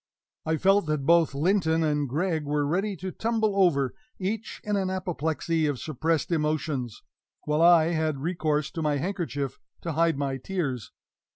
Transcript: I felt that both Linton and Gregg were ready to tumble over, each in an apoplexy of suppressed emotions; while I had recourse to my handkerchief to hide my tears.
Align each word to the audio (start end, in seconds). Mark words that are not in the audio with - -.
I 0.47 0.57
felt 0.57 0.87
that 0.87 1.05
both 1.05 1.35
Linton 1.35 1.83
and 1.83 2.09
Gregg 2.09 2.43
were 2.43 2.65
ready 2.65 2.95
to 2.95 3.11
tumble 3.11 3.55
over, 3.55 3.93
each 4.17 4.59
in 4.63 4.75
an 4.75 4.89
apoplexy 4.89 5.67
of 5.67 5.77
suppressed 5.77 6.31
emotions; 6.31 7.03
while 7.43 7.61
I 7.61 7.89
had 7.89 8.19
recourse 8.19 8.71
to 8.71 8.81
my 8.81 8.97
handkerchief 8.97 9.59
to 9.81 9.91
hide 9.91 10.17
my 10.17 10.37
tears. 10.37 10.91